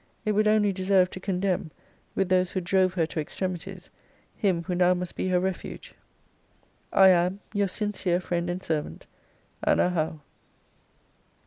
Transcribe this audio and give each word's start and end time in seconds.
It 0.25 0.31
would 0.31 0.47
only 0.47 0.73
deserve 0.73 1.11
to 1.11 1.19
condemn, 1.19 1.69
with 2.15 2.29
those 2.29 2.49
who 2.53 2.59
drove 2.59 2.95
her 2.95 3.05
to 3.05 3.19
extremities, 3.19 3.91
him 4.35 4.63
who 4.63 4.73
now 4.73 4.95
must 4.95 5.15
be 5.15 5.27
her 5.27 5.39
refuge. 5.39 5.93
I 6.91 7.09
am 7.09 7.39
Your 7.53 7.67
sincere 7.67 8.19
friend 8.19 8.49
and 8.49 8.63
servant, 8.63 9.05
ANNA 9.63 9.91
HOWE. 9.91 10.21